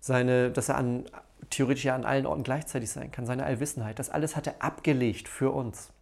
[0.00, 1.06] seine, dass er an,
[1.48, 5.28] theoretisch ja an allen Orten gleichzeitig sein kann, seine Allwissenheit, das alles hat er abgelegt
[5.28, 5.94] für uns.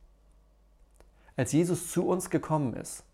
[1.37, 3.05] Als Jesus zu uns gekommen ist,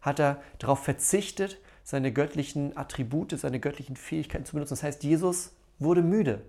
[0.00, 4.72] hat er darauf verzichtet, seine göttlichen Attribute, seine göttlichen Fähigkeiten zu benutzen.
[4.72, 6.40] Das heißt, Jesus wurde müde.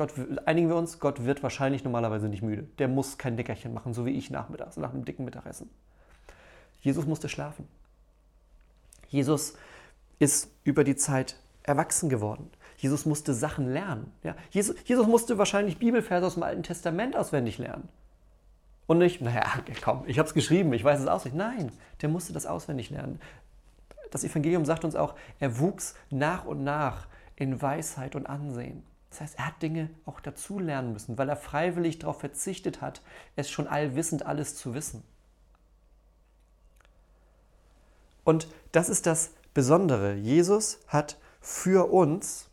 [0.00, 0.14] Gott,
[0.46, 2.66] einigen wir uns, Gott wird wahrscheinlich normalerweise nicht müde.
[2.78, 5.68] Der muss kein Nickerchen machen, so wie ich nachmittags, nach einem dicken Mittagessen.
[6.80, 7.68] Jesus musste schlafen.
[9.08, 9.58] Jesus
[10.18, 12.48] ist über die Zeit erwachsen geworden.
[12.78, 14.10] Jesus musste Sachen lernen.
[14.22, 17.86] Ja, Jesus, Jesus musste wahrscheinlich Bibelverse aus dem Alten Testament auswendig lernen.
[18.86, 19.44] Und nicht, naja,
[19.84, 21.36] komm, ich habe es geschrieben, ich weiß es auswendig.
[21.38, 23.20] Nein, der musste das auswendig lernen.
[24.10, 28.82] Das Evangelium sagt uns auch, er wuchs nach und nach in Weisheit und Ansehen.
[29.10, 33.02] Das heißt, er hat Dinge auch dazu lernen müssen, weil er freiwillig darauf verzichtet hat,
[33.36, 35.02] es schon allwissend alles zu wissen.
[38.24, 40.14] Und das ist das Besondere.
[40.14, 42.48] Jesus hat für uns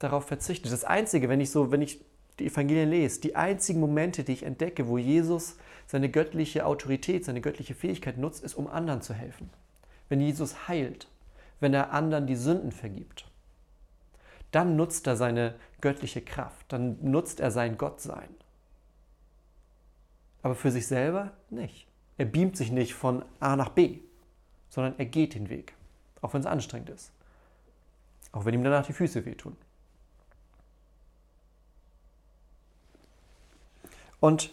[0.00, 0.72] darauf verzichtet.
[0.72, 2.00] Das Einzige, wenn ich so, wenn ich
[2.38, 7.40] die Evangelien lese, die einzigen Momente, die ich entdecke, wo Jesus seine göttliche Autorität, seine
[7.40, 9.50] göttliche Fähigkeit nutzt, ist, um anderen zu helfen.
[10.08, 11.08] Wenn Jesus heilt,
[11.60, 13.26] wenn er anderen die Sünden vergibt,
[14.52, 18.28] dann nutzt er seine göttliche Kraft, dann nutzt er sein Gottsein.
[20.42, 21.86] Aber für sich selber nicht.
[22.18, 24.00] Er beamt sich nicht von A nach B,
[24.68, 25.74] sondern er geht den Weg,
[26.20, 27.12] auch wenn es anstrengend ist.
[28.30, 29.56] Auch wenn ihm danach die Füße wehtun.
[34.20, 34.52] Und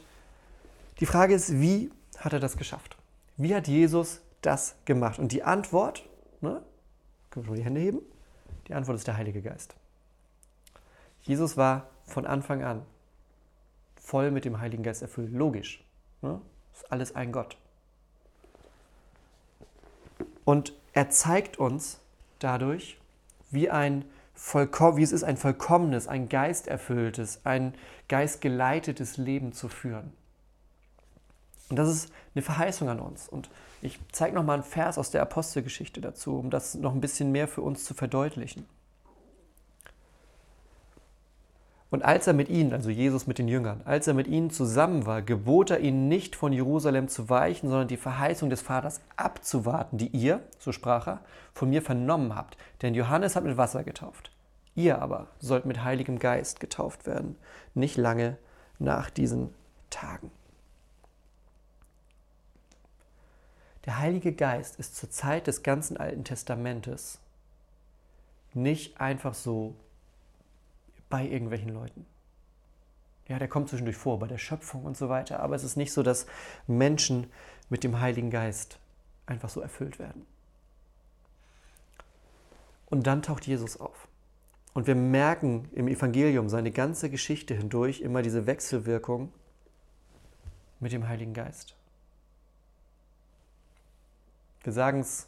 [0.99, 2.97] die Frage ist, wie hat er das geschafft?
[3.37, 5.19] Wie hat Jesus das gemacht?
[5.19, 6.03] Und die Antwort,
[6.41, 6.63] ne,
[7.29, 7.99] können wir schon die Hände heben?
[8.67, 9.75] Die Antwort ist der Heilige Geist.
[11.21, 12.85] Jesus war von Anfang an
[13.95, 15.31] voll mit dem Heiligen Geist erfüllt.
[15.31, 15.83] Logisch.
[16.21, 16.41] Ne?
[16.73, 17.57] Ist alles ein Gott.
[20.45, 21.99] Und er zeigt uns
[22.39, 22.97] dadurch,
[23.51, 24.05] wie ein
[24.95, 27.73] wie es ist, ein vollkommenes, ein geisterfülltes, ein
[28.07, 30.13] geistgeleitetes Leben zu führen.
[31.69, 33.27] Und das ist eine Verheißung an uns.
[33.27, 33.49] Und
[33.81, 37.47] ich zeige nochmal einen Vers aus der Apostelgeschichte dazu, um das noch ein bisschen mehr
[37.47, 38.65] für uns zu verdeutlichen.
[41.91, 45.07] Und als er mit ihnen, also Jesus mit den Jüngern, als er mit ihnen zusammen
[45.07, 49.97] war, gebot er ihnen nicht von Jerusalem zu weichen, sondern die Verheißung des Vaters abzuwarten,
[49.97, 51.21] die ihr, so sprach er,
[51.53, 52.57] von mir vernommen habt.
[52.83, 54.31] Denn Johannes hat mit Wasser getauft.
[54.75, 57.35] Ihr aber sollt mit Heiligem Geist getauft werden,
[57.73, 58.37] nicht lange
[58.77, 59.49] nach diesen
[59.89, 60.31] Tagen.
[63.85, 67.17] Der Heilige Geist ist zur Zeit des ganzen Alten Testamentes
[68.53, 69.75] nicht einfach so
[71.09, 72.05] bei irgendwelchen Leuten.
[73.27, 75.39] Ja, der kommt zwischendurch vor, bei der Schöpfung und so weiter.
[75.39, 76.25] Aber es ist nicht so, dass
[76.67, 77.27] Menschen
[77.69, 78.79] mit dem Heiligen Geist
[79.27, 80.25] einfach so erfüllt werden.
[82.87, 84.07] Und dann taucht Jesus auf.
[84.73, 89.31] Und wir merken im Evangelium seine ganze Geschichte hindurch immer diese Wechselwirkung
[90.79, 91.75] mit dem Heiligen Geist.
[94.63, 95.27] Wir sagen es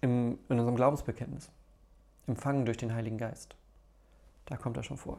[0.00, 1.50] in unserem Glaubensbekenntnis.
[2.26, 3.56] Empfangen durch den Heiligen Geist.
[4.50, 5.18] Da kommt er schon vor.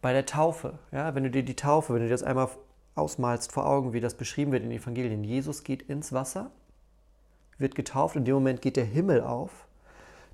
[0.00, 2.48] Bei der Taufe, ja, wenn du dir die Taufe, wenn du dir das einmal
[2.94, 6.50] ausmalst vor Augen, wie das beschrieben wird in den Evangelien, Jesus geht ins Wasser,
[7.58, 9.66] wird getauft, in dem Moment geht der Himmel auf,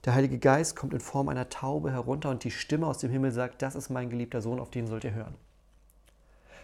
[0.04, 3.32] der Heilige Geist kommt in Form einer Taube herunter und die Stimme aus dem Himmel
[3.32, 5.34] sagt, das ist mein geliebter Sohn, auf den sollt ihr hören.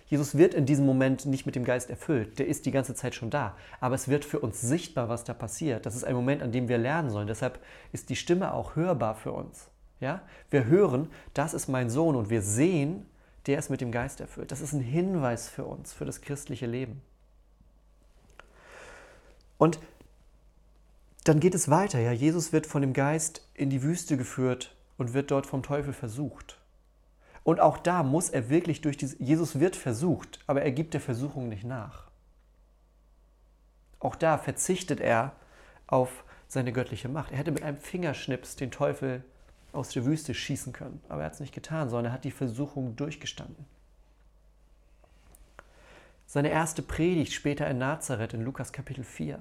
[0.06, 3.14] Jesus wird in diesem Moment nicht mit dem Geist erfüllt, der ist die ganze Zeit
[3.14, 5.84] schon da, aber es wird für uns sichtbar, was da passiert.
[5.84, 7.26] Das ist ein Moment, an dem wir lernen sollen.
[7.26, 7.58] Deshalb
[7.92, 9.68] ist die Stimme auch hörbar für uns.
[10.00, 10.22] Ja?
[10.50, 13.06] Wir hören, das ist mein Sohn und wir sehen,
[13.46, 14.52] der ist mit dem Geist erfüllt.
[14.52, 17.00] Das ist ein Hinweis für uns, für das christliche Leben.
[19.58, 19.78] Und
[21.24, 21.98] dann geht es weiter.
[21.98, 22.12] Ja?
[22.12, 26.58] Jesus wird von dem Geist in die Wüste geführt und wird dort vom Teufel versucht.
[27.42, 31.00] Und auch da muss er wirklich durch diese, Jesus wird versucht, aber er gibt der
[31.00, 32.10] Versuchung nicht nach.
[34.00, 35.32] Auch da verzichtet er
[35.86, 37.30] auf seine göttliche Macht.
[37.30, 39.22] Er hätte mit einem Fingerschnips den Teufel
[39.76, 41.00] aus der Wüste schießen können.
[41.08, 43.64] Aber er hat es nicht getan, sondern er hat die Versuchung durchgestanden.
[46.26, 49.40] Seine erste Predigt später in Nazareth in Lukas Kapitel 4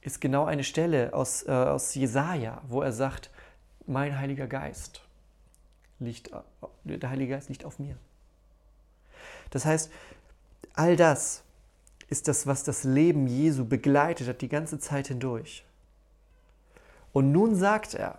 [0.00, 3.30] ist genau eine Stelle aus, äh, aus Jesaja, wo er sagt:
[3.86, 5.02] Mein Heiliger Geist
[6.00, 6.30] liegt,
[6.84, 7.96] der Heilige Geist liegt auf mir.
[9.50, 9.90] Das heißt,
[10.74, 11.42] all das
[12.08, 15.64] ist das, was das Leben Jesu begleitet hat die ganze Zeit hindurch.
[17.12, 18.18] Und nun sagt er,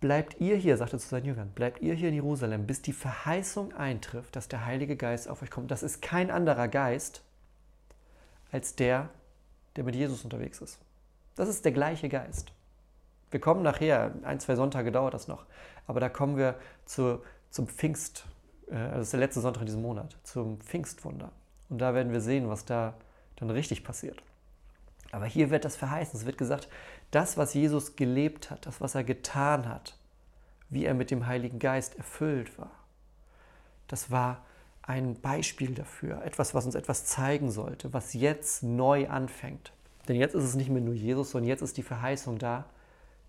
[0.00, 2.92] bleibt ihr hier, sagt er zu seinen Jüngern, bleibt ihr hier in Jerusalem, bis die
[2.92, 5.70] Verheißung eintrifft, dass der Heilige Geist auf euch kommt.
[5.70, 7.22] Das ist kein anderer Geist
[8.50, 9.10] als der,
[9.76, 10.78] der mit Jesus unterwegs ist.
[11.36, 12.52] Das ist der gleiche Geist.
[13.30, 15.46] Wir kommen nachher, ein, zwei Sonntage dauert das noch,
[15.86, 18.24] aber da kommen wir zu, zum Pfingst,
[18.70, 21.30] also das ist der letzte Sonntag in diesem Monat, zum Pfingstwunder.
[21.68, 22.94] Und da werden wir sehen, was da
[23.36, 24.20] dann richtig passiert.
[25.12, 26.18] Aber hier wird das verheißen.
[26.18, 26.68] Es wird gesagt,
[27.10, 29.96] das, was Jesus gelebt hat, das, was er getan hat,
[30.68, 32.70] wie er mit dem Heiligen Geist erfüllt war,
[33.88, 34.44] das war
[34.82, 39.72] ein Beispiel dafür, etwas, was uns etwas zeigen sollte, was jetzt neu anfängt.
[40.08, 42.64] Denn jetzt ist es nicht mehr nur Jesus, sondern jetzt ist die Verheißung da.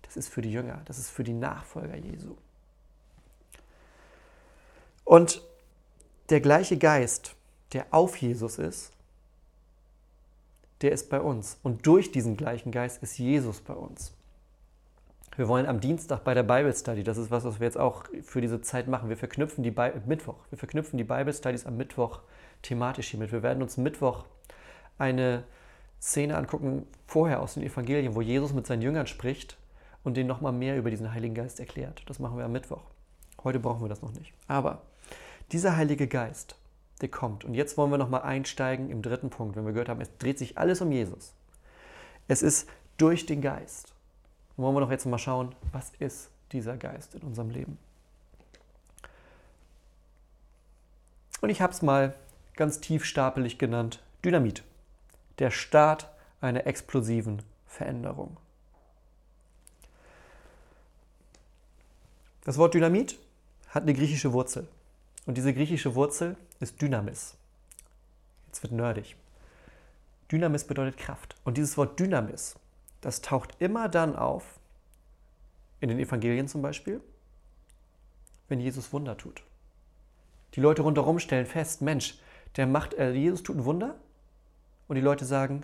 [0.02, 2.36] Das ist für die Jünger, das ist für die Nachfolger Jesu.
[5.04, 5.42] Und
[6.30, 7.34] der gleiche Geist,
[7.72, 8.92] der auf Jesus ist,
[10.82, 11.58] der ist bei uns.
[11.62, 14.12] Und durch diesen gleichen Geist ist Jesus bei uns.
[15.36, 18.04] Wir wollen am Dienstag bei der Bible Study, das ist was, was wir jetzt auch
[18.22, 19.08] für diese Zeit machen.
[19.08, 22.20] Wir verknüpfen die Bi Mittwoch, wir verknüpfen die Bible Studies am Mittwoch
[22.60, 23.32] thematisch hiermit.
[23.32, 24.26] Wir werden uns Mittwoch
[24.98, 25.44] eine
[26.00, 29.56] Szene angucken, vorher aus den Evangelien, wo Jesus mit seinen Jüngern spricht
[30.04, 32.02] und denen nochmal mehr über diesen Heiligen Geist erklärt.
[32.06, 32.82] Das machen wir am Mittwoch.
[33.42, 34.34] Heute brauchen wir das noch nicht.
[34.48, 34.82] Aber
[35.50, 36.56] dieser Heilige Geist,
[37.08, 37.44] kommt.
[37.44, 40.38] Und jetzt wollen wir nochmal einsteigen im dritten Punkt, wenn wir gehört haben, es dreht
[40.38, 41.34] sich alles um Jesus.
[42.28, 43.92] Es ist durch den Geist.
[44.56, 47.78] Und wollen wir doch jetzt mal schauen, was ist dieser Geist in unserem Leben?
[51.40, 52.14] Und ich habe es mal
[52.54, 54.62] ganz tiefstapelig genannt, Dynamit.
[55.38, 56.08] Der Start
[56.40, 58.36] einer explosiven Veränderung.
[62.44, 63.18] Das Wort Dynamit
[63.68, 64.68] hat eine griechische Wurzel.
[65.26, 67.36] Und diese griechische Wurzel ist Dynamis.
[68.46, 69.16] Jetzt wird nerdig.
[70.30, 71.36] Dynamis bedeutet Kraft.
[71.44, 72.56] Und dieses Wort Dynamis,
[73.00, 74.58] das taucht immer dann auf,
[75.80, 77.00] in den Evangelien zum Beispiel,
[78.48, 79.42] wenn Jesus Wunder tut.
[80.54, 82.18] Die Leute rundherum stellen fest, Mensch,
[82.56, 83.96] der macht, äh, Jesus tut ein Wunder
[84.88, 85.62] und die Leute sagen,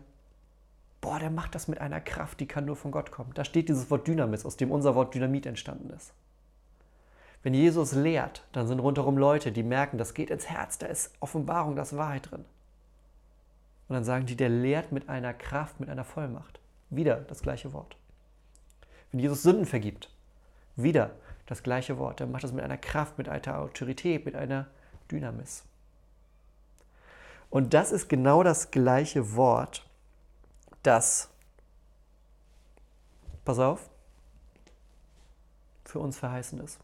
[1.00, 3.32] boah, der macht das mit einer Kraft, die kann nur von Gott kommen.
[3.34, 6.12] Da steht dieses Wort Dynamis, aus dem unser Wort Dynamit entstanden ist.
[7.42, 11.12] Wenn Jesus lehrt, dann sind rundherum Leute, die merken, das geht ins Herz, da ist
[11.20, 12.44] Offenbarung, da ist Wahrheit drin.
[13.88, 16.60] Und dann sagen die, der lehrt mit einer Kraft, mit einer Vollmacht.
[16.90, 17.96] Wieder das gleiche Wort.
[19.10, 20.10] Wenn Jesus Sünden vergibt,
[20.76, 21.12] wieder
[21.46, 22.20] das gleiche Wort.
[22.20, 24.66] Er macht das mit einer Kraft, mit einer Autorität, mit einer
[25.10, 25.64] Dynamis.
[27.50, 29.88] Und das ist genau das gleiche Wort,
[30.82, 31.30] das,
[33.46, 33.88] pass auf,
[35.86, 36.78] für uns verheißen ist.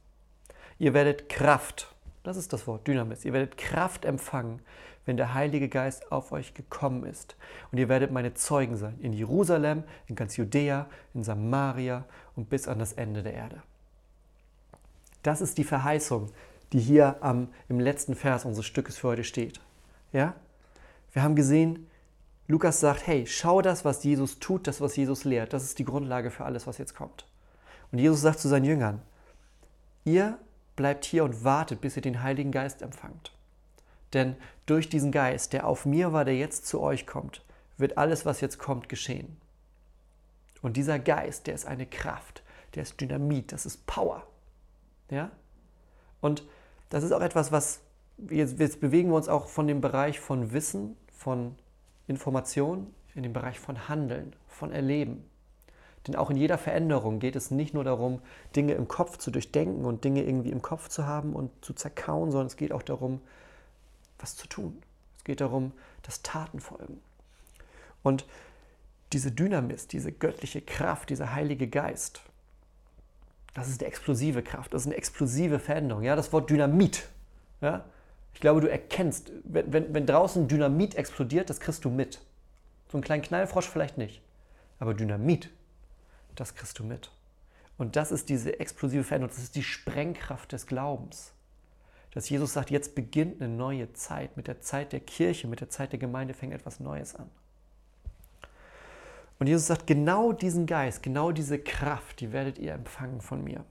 [0.78, 4.60] Ihr werdet Kraft, das ist das Wort, Dynamis, ihr werdet Kraft empfangen,
[5.06, 7.36] wenn der Heilige Geist auf euch gekommen ist.
[7.70, 12.04] Und ihr werdet meine Zeugen sein, in Jerusalem, in ganz Judäa, in Samaria
[12.36, 13.62] und bis an das Ende der Erde.
[15.22, 16.30] Das ist die Verheißung,
[16.72, 19.60] die hier am, im letzten Vers unseres Stückes für heute steht.
[20.12, 20.34] Ja?
[21.12, 21.86] Wir haben gesehen,
[22.46, 25.52] Lukas sagt, hey, schau das, was Jesus tut, das, was Jesus lehrt.
[25.52, 27.26] Das ist die Grundlage für alles, was jetzt kommt.
[27.90, 29.00] Und Jesus sagt zu seinen Jüngern,
[30.04, 30.38] ihr
[30.76, 33.32] bleibt hier und wartet, bis ihr den Heiligen Geist empfangt.
[34.12, 37.44] Denn durch diesen Geist, der auf mir war, der jetzt zu euch kommt,
[37.76, 39.36] wird alles, was jetzt kommt, geschehen.
[40.62, 42.42] Und dieser Geist, der ist eine Kraft,
[42.74, 44.26] der ist Dynamit, das ist Power.
[45.10, 45.30] Ja?
[46.20, 46.44] Und
[46.88, 47.80] das ist auch etwas, was
[48.30, 51.56] jetzt, jetzt bewegen wir uns auch von dem Bereich von Wissen, von
[52.06, 55.24] Information, in den Bereich von Handeln, von Erleben.
[56.06, 58.20] Denn auch in jeder Veränderung geht es nicht nur darum,
[58.54, 62.30] Dinge im Kopf zu durchdenken und Dinge irgendwie im Kopf zu haben und zu zerkauen,
[62.30, 63.20] sondern es geht auch darum,
[64.18, 64.82] was zu tun.
[65.18, 67.00] Es geht darum, dass Taten folgen.
[68.02, 68.26] Und
[69.12, 72.20] diese Dynamis, diese göttliche Kraft, dieser Heilige Geist,
[73.54, 76.02] das ist eine explosive Kraft, das ist eine explosive Veränderung.
[76.02, 77.08] Ja, das Wort Dynamit.
[77.60, 77.84] Ja?
[78.34, 82.20] Ich glaube, du erkennst, wenn, wenn, wenn draußen Dynamit explodiert, das kriegst du mit.
[82.90, 84.20] So einen kleinen Knallfrosch vielleicht nicht.
[84.80, 85.50] Aber Dynamit,
[86.34, 87.10] das kriegst du mit.
[87.76, 91.32] Und das ist diese explosive Veränderung, das ist die Sprengkraft des Glaubens.
[92.12, 94.36] Dass Jesus sagt, jetzt beginnt eine neue Zeit.
[94.36, 97.28] Mit der Zeit der Kirche, mit der Zeit der Gemeinde fängt etwas Neues an.
[99.40, 103.64] Und Jesus sagt, genau diesen Geist, genau diese Kraft, die werdet ihr empfangen von mir.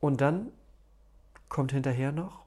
[0.00, 0.52] Und dann
[1.48, 2.42] kommt hinterher noch,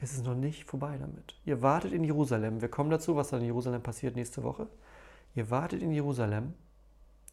[0.00, 1.34] es ist noch nicht vorbei damit.
[1.46, 2.60] Ihr wartet in Jerusalem.
[2.60, 4.66] Wir kommen dazu, was dann in Jerusalem passiert nächste Woche.
[5.34, 6.54] Ihr wartet in Jerusalem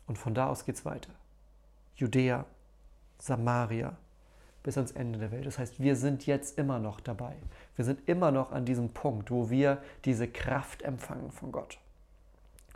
[0.07, 1.11] und von da aus geht es weiter.
[1.95, 2.45] Judäa,
[3.19, 3.95] Samaria,
[4.63, 5.45] bis ans Ende der Welt.
[5.45, 7.35] Das heißt, wir sind jetzt immer noch dabei.
[7.75, 11.77] Wir sind immer noch an diesem Punkt, wo wir diese Kraft empfangen von Gott.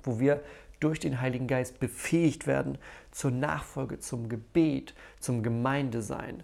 [0.04, 0.44] Wo wir
[0.80, 2.78] durch den Heiligen Geist befähigt werden
[3.12, 6.44] zur Nachfolge, zum Gebet, zum Gemeindesein,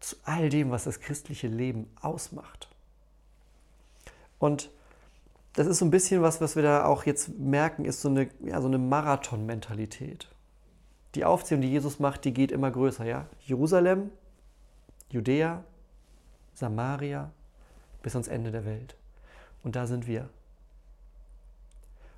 [0.00, 2.68] zu all dem, was das christliche Leben ausmacht.
[4.38, 4.70] Und
[5.54, 8.28] das ist so ein bisschen was, was wir da auch jetzt merken, ist so eine,
[8.44, 10.28] ja, so eine Marathon-Mentalität.
[11.14, 13.04] Die Aufzählung, die Jesus macht, die geht immer größer.
[13.04, 13.28] Ja?
[13.40, 14.10] Jerusalem,
[15.10, 15.62] Judäa,
[16.54, 17.30] Samaria,
[18.02, 18.96] bis ans Ende der Welt.
[19.62, 20.28] Und da sind wir.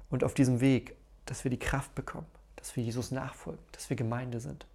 [0.08, 0.96] Und auf diesem Weg,
[1.26, 4.66] dass wir die Kraft bekommen, dass wir Jesus nachfolgen, dass wir Gemeinde sind.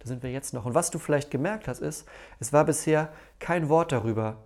[0.00, 0.66] Da sind wir jetzt noch.
[0.66, 2.06] Und was du vielleicht gemerkt hast, ist,
[2.38, 4.36] es war bisher kein Wort darüber.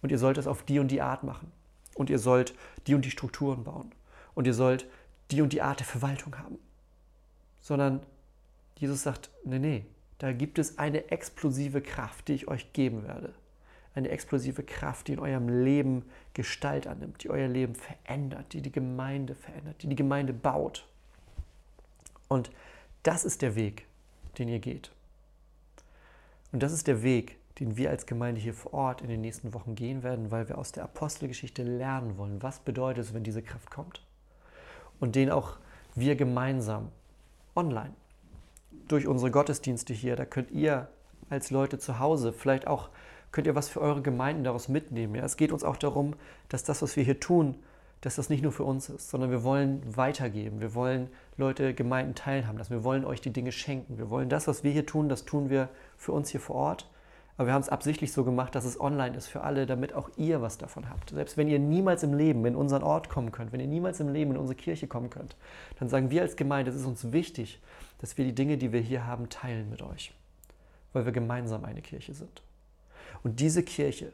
[0.00, 1.52] Und ihr sollt es auf die und die Art machen
[1.94, 2.54] und ihr sollt
[2.86, 3.92] die und die Strukturen bauen
[4.34, 4.86] und ihr sollt
[5.30, 6.58] die und die Art der Verwaltung haben.
[7.60, 8.00] Sondern
[8.76, 9.86] Jesus sagt, nee, nee,
[10.18, 13.34] da gibt es eine explosive Kraft, die ich euch geben werde.
[13.94, 16.04] Eine explosive Kraft, die in eurem Leben
[16.34, 20.86] Gestalt annimmt, die euer Leben verändert, die die Gemeinde verändert, die die Gemeinde baut.
[22.28, 22.50] Und
[23.04, 23.86] das ist der Weg,
[24.38, 24.90] den ihr geht.
[26.50, 29.54] Und das ist der Weg, den wir als Gemeinde hier vor Ort in den nächsten
[29.54, 33.42] Wochen gehen werden, weil wir aus der Apostelgeschichte lernen wollen, was bedeutet es, wenn diese
[33.42, 34.02] Kraft kommt.
[35.00, 35.58] Und den auch
[35.94, 36.90] wir gemeinsam
[37.54, 37.94] online
[38.88, 40.88] durch unsere Gottesdienste hier, da könnt ihr
[41.30, 42.90] als Leute zu Hause vielleicht auch
[43.34, 45.16] könnt ihr was für eure Gemeinden daraus mitnehmen.
[45.16, 45.24] Ja?
[45.24, 46.14] Es geht uns auch darum,
[46.48, 47.56] dass das, was wir hier tun,
[48.00, 50.60] dass das nicht nur für uns ist, sondern wir wollen weitergeben.
[50.60, 52.70] Wir wollen Leute, Gemeinden teilhaben lassen.
[52.70, 53.98] Wir wollen euch die Dinge schenken.
[53.98, 56.88] Wir wollen das, was wir hier tun, das tun wir für uns hier vor Ort.
[57.36, 60.08] Aber wir haben es absichtlich so gemacht, dass es online ist für alle, damit auch
[60.16, 61.10] ihr was davon habt.
[61.10, 64.08] Selbst wenn ihr niemals im Leben in unseren Ort kommen könnt, wenn ihr niemals im
[64.08, 65.36] Leben in unsere Kirche kommen könnt,
[65.78, 67.60] dann sagen wir als Gemeinde, es ist uns wichtig,
[67.98, 70.14] dass wir die Dinge, die wir hier haben, teilen mit euch,
[70.92, 72.42] weil wir gemeinsam eine Kirche sind.
[73.24, 74.12] Und diese Kirche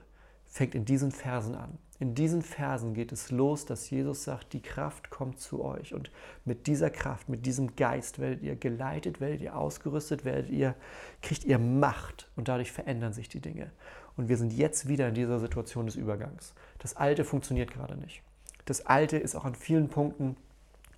[0.51, 1.79] fängt in diesen Versen an.
[2.01, 5.93] In diesen Versen geht es los, dass Jesus sagt, die Kraft kommt zu euch.
[5.93, 6.11] Und
[6.47, 10.75] mit dieser Kraft, mit diesem Geist werdet ihr geleitet, werdet ihr ausgerüstet, werdet ihr,
[11.21, 13.71] kriegt ihr Macht und dadurch verändern sich die Dinge.
[14.17, 16.55] Und wir sind jetzt wieder in dieser Situation des Übergangs.
[16.79, 18.23] Das Alte funktioniert gerade nicht.
[18.65, 20.37] Das Alte ist auch an vielen Punkten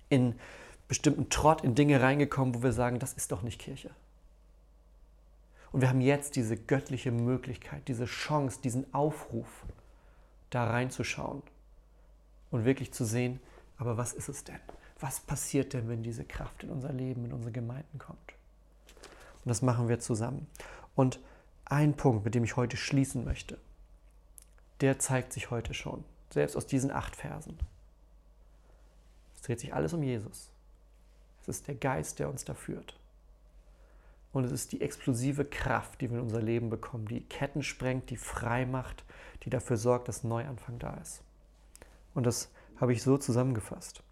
[0.07, 0.35] in
[0.87, 3.89] bestimmten Trott, in Dinge reingekommen, wo wir sagen, das ist doch nicht Kirche.
[5.73, 9.65] Und wir haben jetzt diese göttliche Möglichkeit, diese Chance, diesen Aufruf,
[10.51, 11.41] da reinzuschauen
[12.51, 13.39] und wirklich zu sehen,
[13.77, 14.59] aber was ist es denn?
[14.99, 18.35] Was passiert denn, wenn diese Kraft in unser Leben, in unsere Gemeinden kommt?
[19.43, 20.45] Und das machen wir zusammen.
[20.93, 21.19] Und
[21.65, 23.57] ein Punkt, mit dem ich heute schließen möchte,
[24.79, 27.57] der zeigt sich heute schon, selbst aus diesen acht Versen.
[29.35, 30.51] Es dreht sich alles um Jesus.
[31.41, 32.95] Es ist der Geist, der uns da führt.
[34.33, 38.09] Und es ist die explosive Kraft, die wir in unser Leben bekommen, die Ketten sprengt,
[38.09, 39.05] die frei macht,
[39.43, 41.21] die dafür sorgt, dass Neuanfang da ist.
[42.15, 44.03] Und das habe ich so zusammengefasst.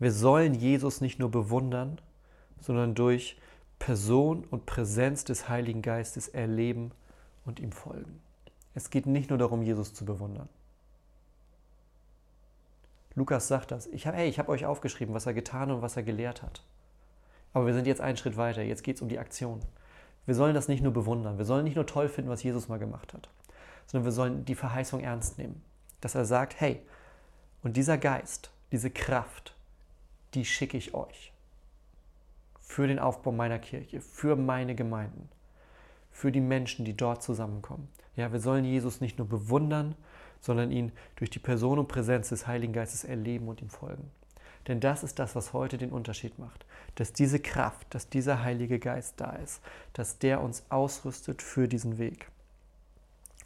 [0.00, 2.00] Wir sollen Jesus nicht nur bewundern,
[2.60, 3.38] sondern durch
[3.78, 6.90] Person und Präsenz des Heiligen Geistes erleben
[7.44, 8.20] und ihm folgen.
[8.74, 10.48] Es geht nicht nur darum, Jesus zu bewundern.
[13.14, 13.86] Lukas sagt das.
[13.88, 16.62] Ich habe hey, hab euch aufgeschrieben, was er getan und was er gelehrt hat.
[17.52, 18.62] Aber wir sind jetzt einen Schritt weiter.
[18.62, 19.60] Jetzt geht es um die Aktion.
[20.26, 21.38] Wir sollen das nicht nur bewundern.
[21.38, 23.28] Wir sollen nicht nur toll finden, was Jesus mal gemacht hat,
[23.86, 25.62] sondern wir sollen die Verheißung ernst nehmen.
[26.00, 26.80] Dass er sagt, hey,
[27.62, 29.54] und dieser Geist, diese Kraft,
[30.34, 31.32] die schicke ich euch.
[32.60, 35.28] Für den Aufbau meiner Kirche, für meine Gemeinden,
[36.12, 37.88] für die Menschen, die dort zusammenkommen.
[38.14, 39.96] Ja, wir sollen Jesus nicht nur bewundern,
[40.40, 44.10] sondern ihn durch die Person und Präsenz des Heiligen Geistes erleben und ihm folgen.
[44.70, 46.64] Denn das ist das, was heute den Unterschied macht.
[46.94, 49.60] Dass diese Kraft, dass dieser Heilige Geist da ist,
[49.94, 52.28] dass der uns ausrüstet für diesen Weg.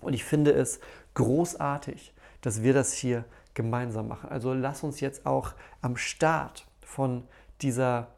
[0.02, 0.80] Und ich finde es
[1.14, 4.28] großartig, dass wir das hier gemeinsam machen.
[4.28, 7.22] Also lass uns jetzt auch am Start von
[7.62, 8.08] dieser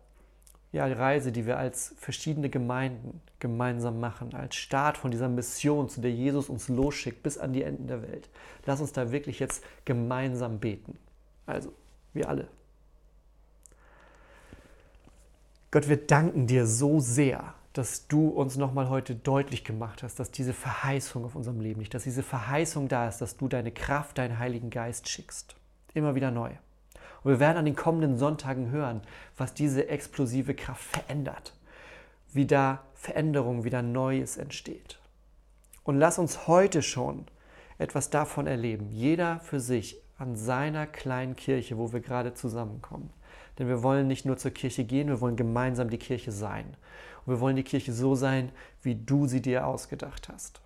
[0.72, 6.00] ja, Reise, die wir als verschiedene Gemeinden gemeinsam machen, als Start von dieser Mission, zu
[6.00, 8.28] der Jesus uns losschickt bis an die Enden der Welt.
[8.64, 10.98] Lass uns da wirklich jetzt gemeinsam beten.
[11.46, 11.72] Also,
[12.12, 12.48] wir alle.
[15.76, 20.30] Gott, wir danken dir so sehr, dass du uns nochmal heute deutlich gemacht hast, dass
[20.30, 24.16] diese Verheißung auf unserem Leben liegt, dass diese Verheißung da ist, dass du deine Kraft,
[24.16, 25.54] deinen Heiligen Geist schickst.
[25.92, 26.48] Immer wieder neu.
[27.22, 29.02] Und wir werden an den kommenden Sonntagen hören,
[29.36, 31.52] was diese explosive Kraft verändert,
[32.32, 34.98] wie da Veränderung, wieder Neues entsteht.
[35.84, 37.26] Und lass uns heute schon
[37.76, 43.10] etwas davon erleben, jeder für sich an seiner kleinen Kirche, wo wir gerade zusammenkommen.
[43.58, 46.76] Denn wir wollen nicht nur zur Kirche gehen, wir wollen gemeinsam die Kirche sein.
[47.24, 48.52] Und wir wollen die Kirche so sein,
[48.82, 50.60] wie du sie dir ausgedacht hast.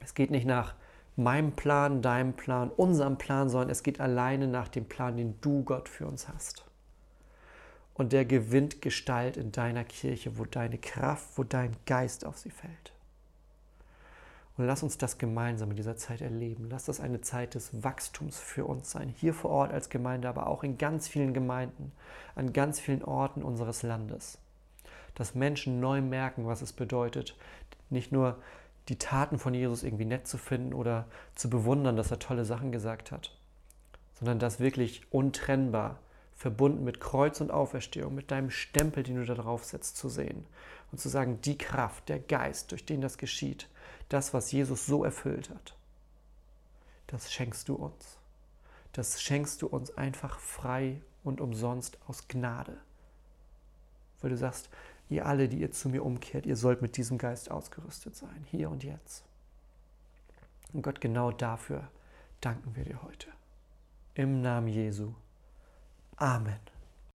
[0.00, 0.74] Es geht nicht nach
[1.16, 5.64] meinem Plan, deinem Plan, unserem Plan, sondern es geht alleine nach dem Plan, den du
[5.64, 6.64] Gott für uns hast.
[7.96, 12.50] und der gewinnt Gestalt in deiner Kirche, wo deine Kraft, wo dein Geist auf sie
[12.50, 12.92] fällt.
[14.56, 16.68] Und lass uns das gemeinsam in dieser Zeit erleben.
[16.70, 19.08] Lass das eine Zeit des Wachstums für uns sein.
[19.16, 21.92] Hier vor Ort als Gemeinde, aber auch in ganz vielen Gemeinden,
[22.34, 24.38] an ganz vielen Orten unseres Landes.
[25.14, 27.36] Dass Menschen neu merken, was es bedeutet,
[27.90, 28.38] nicht nur
[28.88, 32.72] die Taten von Jesus irgendwie nett zu finden oder zu bewundern, dass er tolle Sachen
[32.72, 33.36] gesagt hat,
[34.14, 35.98] sondern das wirklich untrennbar
[36.34, 40.44] verbunden mit Kreuz und Auferstehung, mit deinem Stempel, den du da drauf setzt, zu sehen
[40.92, 43.68] und zu sagen, die Kraft, der Geist, durch den das geschieht,
[44.08, 45.76] das, was Jesus so erfüllt hat,
[47.06, 48.18] das schenkst du uns.
[48.92, 52.78] Das schenkst du uns einfach frei und umsonst aus Gnade.
[54.20, 54.70] Weil du sagst,
[55.08, 58.70] ihr alle, die ihr zu mir umkehrt, ihr sollt mit diesem Geist ausgerüstet sein, hier
[58.70, 59.24] und jetzt.
[60.72, 61.88] Und Gott, genau dafür
[62.40, 63.28] danken wir dir heute.
[64.14, 65.12] Im Namen Jesu.
[66.16, 66.75] Amen.